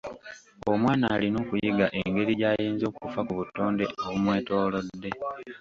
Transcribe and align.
Omwana 0.71 1.05
alina 1.15 1.37
okuyiga 1.43 1.85
engeri 2.01 2.31
gy’ayinza 2.39 2.85
okufa 2.87 3.19
ku 3.27 3.33
butonde 3.39 3.85
obumwetoolodde. 4.05 5.09